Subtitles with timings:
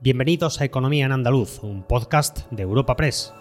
[0.00, 3.34] Bienvenidos a Economía en Andaluz, un podcast de Europa Press.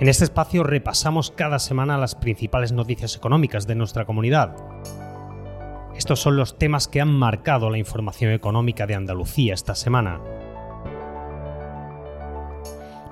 [0.00, 4.56] En este espacio repasamos cada semana las principales noticias económicas de nuestra comunidad.
[5.94, 10.22] Estos son los temas que han marcado la información económica de Andalucía esta semana.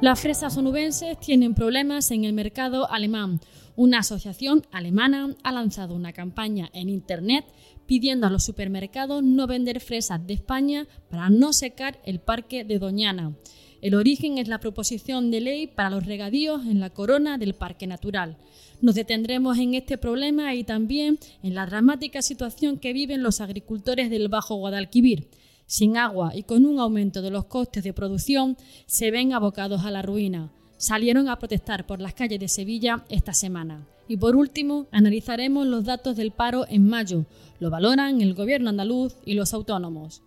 [0.01, 3.41] Las fresas onubenses tienen problemas en el mercado alemán.
[3.77, 7.45] Una asociación alemana ha lanzado una campaña en Internet
[7.87, 12.79] pidiendo a los supermercados no vender fresas de España para no secar el parque de
[12.79, 13.37] Doñana.
[13.83, 17.89] El origen es la proposición de ley para los regadíos en la corona del Parque
[17.89, 18.39] Natural.
[18.81, 24.09] Nos detendremos en este problema y también en la dramática situación que viven los agricultores
[24.09, 25.29] del Bajo Guadalquivir.
[25.67, 28.57] Sin agua y con un aumento de los costes de producción,
[28.87, 30.53] se ven abocados a la ruina.
[30.77, 33.89] Salieron a protestar por las calles de Sevilla esta semana.
[34.13, 37.25] Y por último, analizaremos los datos del paro en mayo.
[37.61, 40.23] Lo valoran el gobierno andaluz y los autónomos.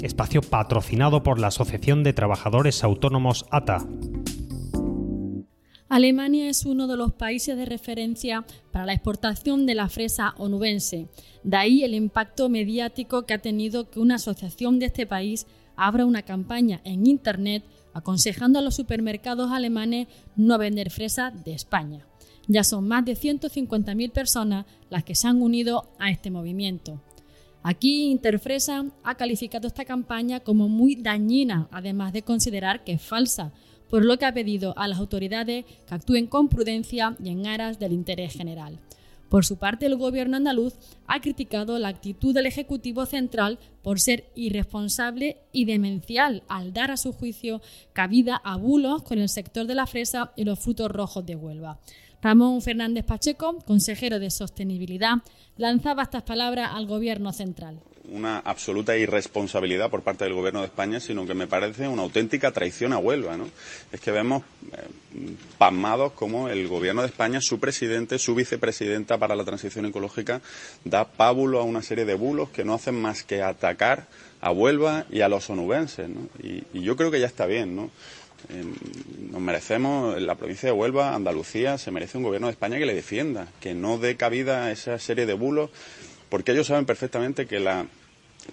[0.00, 3.84] Espacio patrocinado por la Asociación de Trabajadores Autónomos ATA.
[5.88, 11.08] Alemania es uno de los países de referencia para la exportación de la fresa onubense.
[11.42, 16.06] De ahí el impacto mediático que ha tenido que una asociación de este país abra
[16.06, 22.06] una campaña en Internet aconsejando a los supermercados alemanes no vender fresa de España.
[22.48, 27.00] Ya son más de 150.000 personas las que se han unido a este movimiento.
[27.62, 33.52] Aquí Interfresa ha calificado esta campaña como muy dañina, además de considerar que es falsa,
[33.88, 37.78] por lo que ha pedido a las autoridades que actúen con prudencia y en aras
[37.78, 38.80] del interés general.
[39.28, 40.74] Por su parte, el gobierno andaluz
[41.06, 46.98] ha criticado la actitud del Ejecutivo Central por ser irresponsable y demencial al dar a
[46.98, 47.62] su juicio
[47.94, 51.80] cabida a bulos con el sector de la fresa y los frutos rojos de Huelva.
[52.22, 55.16] Ramón Fernández Pacheco, consejero de Sostenibilidad,
[55.56, 57.80] lanzaba estas palabras al Gobierno central.
[58.12, 62.52] Una absoluta irresponsabilidad por parte del Gobierno de España, sino que me parece una auténtica
[62.52, 63.36] traición a Huelva.
[63.36, 63.48] ¿no?
[63.90, 69.34] Es que vemos eh, pasmados como el Gobierno de España, su presidente, su vicepresidenta para
[69.34, 70.40] la transición ecológica,
[70.84, 74.06] da pábulo a una serie de bulos que no hacen más que atacar
[74.40, 76.08] a Huelva y a los onubenses.
[76.08, 76.28] ¿no?
[76.40, 77.74] Y, y yo creo que ya está bien.
[77.74, 77.90] ¿no?
[79.30, 82.94] Nos merecemos, la provincia de Huelva, Andalucía, se merece un gobierno de España que le
[82.94, 85.70] defienda, que no dé cabida a esa serie de bulos,
[86.28, 87.86] porque ellos saben perfectamente que la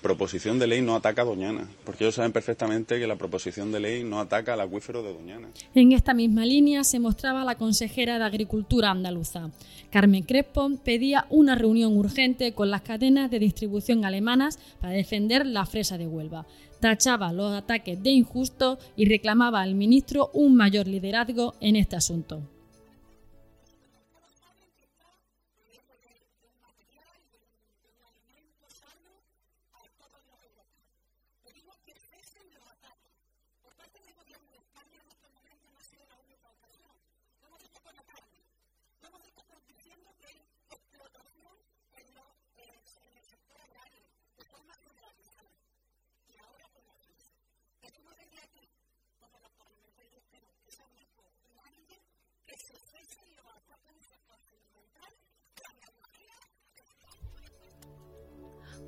[0.02, 3.80] proposición de ley no ataca a Doñana, porque ellos saben perfectamente que la proposición de
[3.80, 5.50] ley no ataca al acuífero de Doñana.
[5.74, 9.50] En esta misma línea se mostraba la consejera de Agricultura andaluza.
[9.92, 15.66] Carmen Crespo pedía una reunión urgente con las cadenas de distribución alemanas para defender la
[15.66, 16.46] fresa de Huelva
[16.80, 22.42] tachaba los ataques de injusto y reclamaba al ministro un mayor liderazgo en este asunto.
[37.90, 38.38] con la carne.
[39.02, 41.58] Vamos a estar diciendo que hay explotación
[41.98, 42.22] en, lo,
[42.58, 44.06] eh, en el sector agrario
[44.38, 45.50] de forma generalizada.
[46.28, 47.34] Y ahora con la crisis.
[47.82, 48.70] Tenemos desde aquí,
[49.20, 52.00] como los parlamentarios, que son mismos, una ley
[52.46, 55.29] que se ofrece y lo atacan en el sector alimental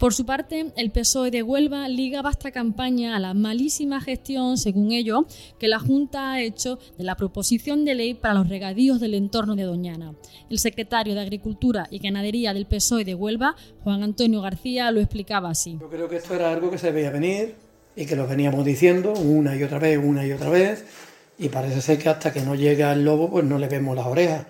[0.02, 4.92] Por su parte, el PSOE de Huelva ligaba esta campaña a la malísima gestión, según
[4.92, 5.28] ello,
[5.60, 9.56] que la Junta ha hecho de la proposición de ley para los regadíos del entorno
[9.56, 10.16] de Doñana.
[10.50, 15.52] El secretario de Agricultura y Ganadería del PSOE de Huelva, Juan Antonio García, lo explicaba
[15.52, 15.78] así.
[15.80, 17.54] Yo creo que esto era algo que se veía venir
[17.96, 20.84] y que lo veníamos diciendo una y otra vez, una y otra vez,
[21.38, 24.08] y parece ser que hasta que no llega el lobo, pues no le vemos las
[24.08, 24.48] orejas.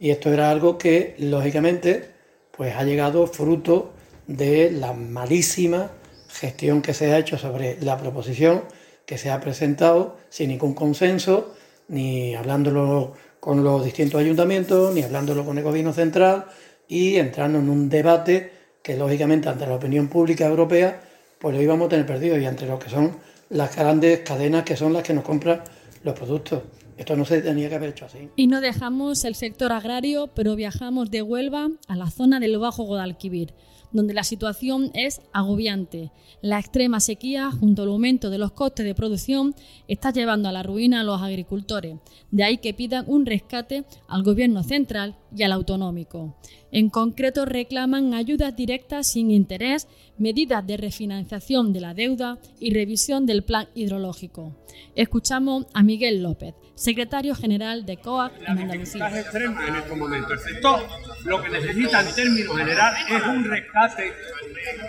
[0.00, 2.10] Y esto era algo que, lógicamente,
[2.50, 3.92] pues ha llegado fruto
[4.28, 5.90] de la malísima
[6.28, 8.62] gestión que se ha hecho sobre la proposición
[9.06, 11.54] que se ha presentado sin ningún consenso,
[11.88, 16.44] ni hablándolo con los distintos ayuntamientos, ni hablándolo con el gobierno central
[16.86, 18.52] y entrando en un debate
[18.82, 21.00] que lógicamente ante la opinión pública europea
[21.38, 23.16] pues lo íbamos a tener perdido y entre lo que son
[23.48, 25.62] las grandes cadenas que son las que nos compran
[26.04, 26.62] los productos.
[26.98, 28.28] Esto no se tenía que haber hecho así.
[28.36, 32.82] Y no dejamos el sector agrario, pero viajamos de Huelva a la zona del Bajo
[32.82, 33.54] Guadalquivir
[33.92, 36.10] donde la situación es agobiante.
[36.40, 39.54] La extrema sequía, junto al aumento de los costes de producción,
[39.88, 41.96] está llevando a la ruina a los agricultores.
[42.30, 46.36] De ahí que pidan un rescate al gobierno central y al autonómico.
[46.70, 49.88] En concreto, reclaman ayudas directas sin interés,
[50.18, 54.54] medidas de refinanciación de la deuda y revisión del plan hidrológico.
[54.94, 59.08] Escuchamos a Miguel López, secretario general de COAC en Andalucía.
[59.08, 60.80] En estos momentos, el sector
[61.24, 64.12] lo que necesita en términos generales es un rescate.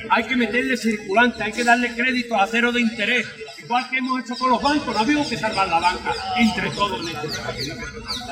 [0.09, 3.25] Hay que meterle circulante, hay que darle crédito a cero de interés,
[3.69, 7.00] igual que hemos hecho con los bancos, no habíamos que salvar la banca entre todos
[7.01, 7.27] en este.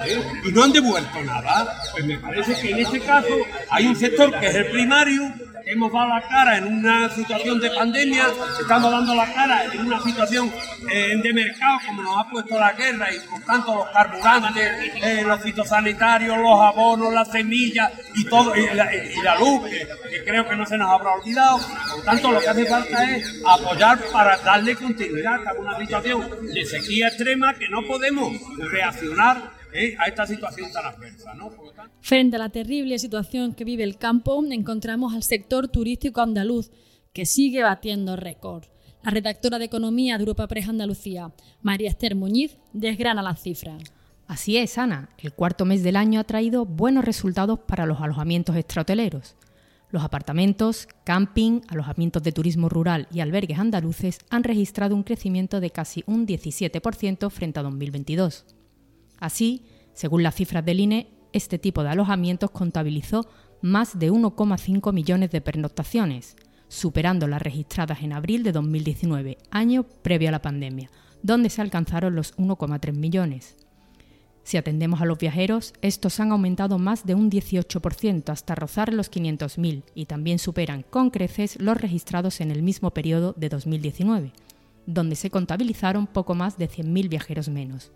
[0.08, 0.24] ¿eh?
[0.44, 1.80] Y no han devuelto nada.
[1.92, 3.36] Pues me parece que en este caso
[3.70, 5.32] hay un sector que es el primario,
[5.68, 8.28] hemos dado la cara en una situación de pandemia,
[8.60, 10.52] estamos dando la cara en una situación
[10.92, 14.72] eh, de mercado como nos ha puesto la guerra y por tanto los carburantes,
[15.04, 20.56] eh, los fitosanitarios, los abonos, las semillas y todo, y la, luz, que, creo que
[20.56, 21.60] no se nos habrá olvidado.
[21.94, 26.66] Por tanto, lo que hace falta es apoyar para darle continuidad a una situación de
[26.66, 28.34] sequía extrema que no podemos
[28.72, 29.96] reaccionar ¿eh?
[30.00, 31.34] a esta situación tan adversa.
[31.34, 31.52] ¿no?
[32.02, 36.72] Frente a la terrible situación que vive el campo, encontramos al sector turístico andaluz,
[37.14, 38.66] que sigue batiendo récord.
[39.04, 41.32] La redactora de Economía de Europa Press Andalucía,
[41.62, 43.82] María Esther Muñiz, desgrana las cifras.
[44.28, 45.10] Así es, Ana.
[45.18, 49.38] El cuarto mes del año ha traído buenos resultados para los alojamientos extrahoteleros.
[49.90, 55.70] Los apartamentos, camping, alojamientos de turismo rural y albergues andaluces han registrado un crecimiento de
[55.70, 58.57] casi un 17% frente a 2022.
[59.20, 63.28] Así, según las cifras del INE, este tipo de alojamientos contabilizó
[63.62, 66.36] más de 1,5 millones de pernoctaciones,
[66.68, 70.90] superando las registradas en abril de 2019, año previo a la pandemia,
[71.24, 73.56] donde se alcanzaron los 1,3 millones.
[74.44, 79.12] Si atendemos a los viajeros, estos han aumentado más de un 18% hasta rozar los
[79.12, 84.32] 500.000 y también superan con creces los registrados en el mismo periodo de 2019,
[84.86, 87.92] donde se contabilizaron poco más de 100.000 viajeros menos.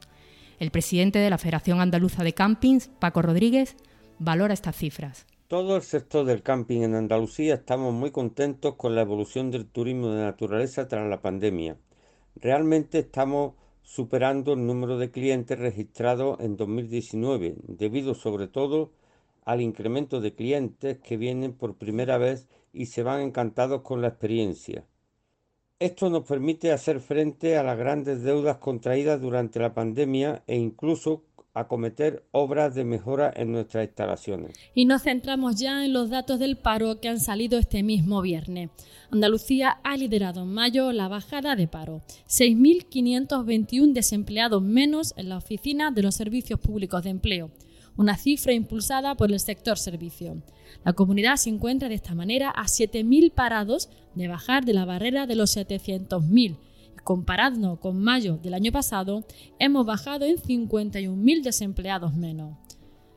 [0.61, 3.75] El presidente de la Federación Andaluza de Campings, Paco Rodríguez,
[4.19, 5.25] valora estas cifras.
[5.47, 10.09] Todo el sector del camping en Andalucía estamos muy contentos con la evolución del turismo
[10.09, 11.77] de naturaleza tras la pandemia.
[12.35, 18.91] Realmente estamos superando el número de clientes registrados en 2019, debido sobre todo
[19.45, 24.09] al incremento de clientes que vienen por primera vez y se van encantados con la
[24.09, 24.85] experiencia.
[25.81, 31.23] Esto nos permite hacer frente a las grandes deudas contraídas durante la pandemia e incluso
[31.55, 34.55] acometer obras de mejora en nuestras instalaciones.
[34.75, 38.69] Y nos centramos ya en los datos del paro que han salido este mismo viernes.
[39.09, 42.03] Andalucía ha liderado en mayo la bajada de paro.
[42.27, 47.49] 6.521 desempleados menos en la oficina de los servicios públicos de empleo
[47.97, 50.41] una cifra impulsada por el sector servicio.
[50.83, 55.27] La comunidad se encuentra de esta manera a 7.000 parados de bajar de la barrera
[55.27, 56.57] de los 700.000.
[57.03, 59.25] Comparando con mayo del año pasado,
[59.59, 62.57] hemos bajado en 51.000 desempleados menos.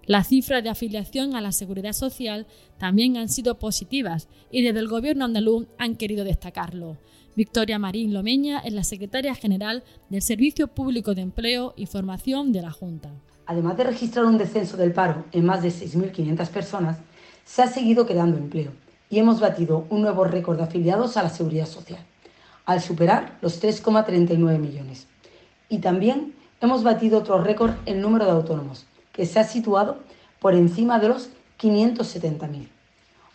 [0.07, 2.47] Las cifras de afiliación a la seguridad social
[2.79, 6.99] también han sido positivas y desde el gobierno andaluz han querido destacarlo.
[7.37, 12.63] Victoria Marín Lomeña es la secretaria general del Servicio Público de Empleo y Formación de
[12.63, 13.13] la Junta.
[13.47, 16.99] Además de registrar un descenso del paro en más de 6.500 personas,
[17.45, 18.73] se ha seguido creando empleo
[19.11, 22.01] y hemos batido un nuevo récord de afiliados a la seguridad social,
[22.65, 25.07] al superar los 3,39 millones.
[25.69, 29.99] Y también hemos batido otro récord en número de autónomos, que se ha situado
[30.41, 31.29] por encima de los
[31.61, 32.69] 570.000.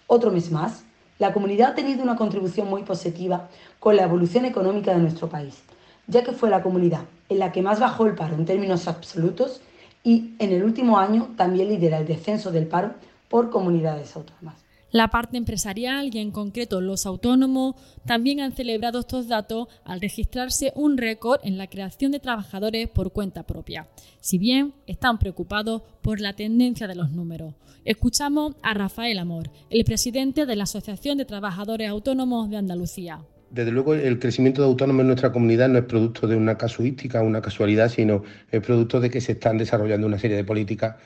[0.07, 0.83] Otro mes más,
[1.19, 3.47] la comunidad ha tenido una contribución muy positiva
[3.79, 5.61] con la evolución económica de nuestro país,
[6.07, 9.61] ya que fue la comunidad en la que más bajó el paro en términos absolutos
[10.03, 12.93] y en el último año también lidera el descenso del paro
[13.27, 14.55] por comunidades autónomas.
[14.91, 17.75] La parte empresarial y en concreto los autónomos
[18.05, 23.11] también han celebrado estos datos al registrarse un récord en la creación de trabajadores por
[23.11, 23.87] cuenta propia,
[24.19, 27.53] si bien están preocupados por la tendencia de los números.
[27.85, 33.21] Escuchamos a Rafael Amor, el presidente de la Asociación de Trabajadores Autónomos de Andalucía.
[33.51, 37.23] Desde luego, el crecimiento de autónomos en nuestra comunidad no es producto de una casuística,
[37.23, 40.97] una casualidad, sino es producto de que se están desarrollando una serie de políticas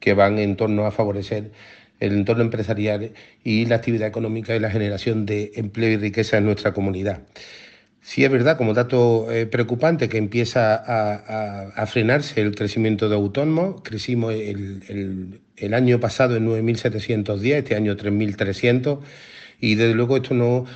[0.00, 1.52] que van en torno a favorecer
[2.00, 3.12] el entorno empresarial
[3.44, 7.22] y la actividad económica y la generación de empleo y riqueza en nuestra comunidad.
[8.00, 13.82] Sí es verdad, como dato eh, preocupante, que empieza a, frenarse el crecimiento de autónomos.
[13.82, 18.98] Crecimos el, el año pasado en 9.710, este año 3.300,
[19.60, 20.66] y desde luego esto no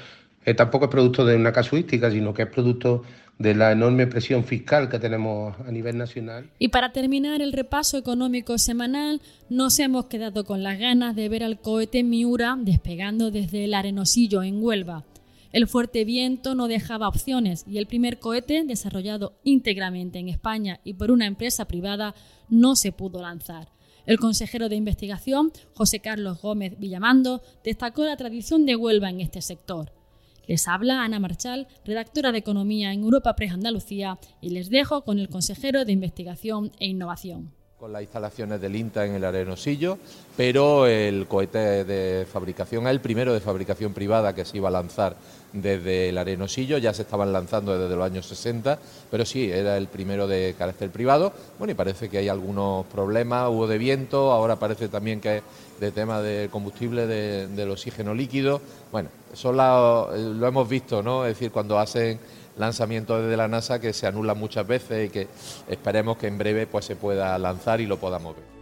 [0.47, 3.03] eh, tampoco es producto de una casuística, sino que es producto
[3.39, 6.49] de la enorme presión fiscal que tenemos a nivel nacional.
[6.59, 11.43] Y para terminar el repaso económico semanal, nos hemos quedado con las ganas de ver
[11.43, 15.05] al cohete Miura despegando desde el Arenosillo en Huelva.
[15.53, 20.95] El fuerte viento no dejaba opciones y el primer cohete, desarrollado íntegramente en España y
[20.95, 22.15] por una empresa privada,
[22.49, 23.69] no se pudo lanzar.
[24.07, 29.43] El consejero de investigación, José Carlos Gómez Villamando, destacó la tradición de Huelva en este
[29.43, 29.96] sector.
[30.47, 35.19] Les habla Ana Marchal, redactora de Economía en Europa Press Andalucía, y les dejo con
[35.19, 37.53] el consejero de Investigación e Innovación.
[37.91, 39.99] Las instalaciones del INTA en el Arenosillo,
[40.37, 45.17] pero el cohete de fabricación, el primero de fabricación privada que se iba a lanzar
[45.53, 48.79] desde el Arenosillo, ya se estaban lanzando desde los años 60,
[49.11, 51.33] pero sí, era el primero de carácter privado.
[51.59, 55.43] Bueno, y parece que hay algunos problemas, hubo de viento, ahora parece también que
[55.81, 58.61] de tema de combustible, del oxígeno líquido.
[58.93, 61.25] Bueno, eso lo hemos visto, ¿no?
[61.25, 62.19] Es decir, cuando hacen
[62.57, 65.29] lanzamientos desde la NASA que se anulan muchas veces y que
[65.69, 68.57] esperemos que en breve pues, se pueda lanzar y lo podamos ver.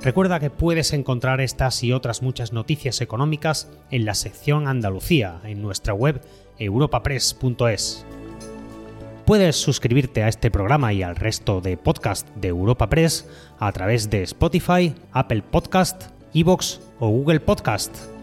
[0.00, 5.60] Recuerda que puedes encontrar estas y otras muchas noticias económicas en la sección Andalucía en
[5.60, 6.20] nuestra web
[6.58, 8.06] europapress.es.
[9.24, 13.28] Puedes suscribirte a este programa y al resto de podcast de Europa Press
[13.58, 18.17] a través de Spotify, Apple Podcast, Evox o Google Podcast.